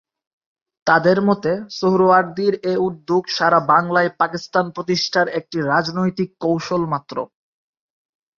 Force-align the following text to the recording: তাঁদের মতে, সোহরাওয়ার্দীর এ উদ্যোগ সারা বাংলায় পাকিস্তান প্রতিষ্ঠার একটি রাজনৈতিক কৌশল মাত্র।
তাঁদের 0.87 1.17
মতে, 1.21 1.51
সোহরাওয়ার্দীর 1.77 2.53
এ 2.63 2.73
উদ্যোগ 2.87 3.23
সারা 3.37 3.59
বাংলায় 3.73 4.11
পাকিস্তান 4.17 4.65
প্রতিষ্ঠার 4.71 5.27
একটি 5.39 5.57
রাজনৈতিক 5.71 6.29
কৌশল 6.39 6.81
মাত্র। 6.85 7.15